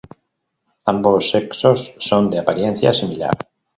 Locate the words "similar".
2.91-3.37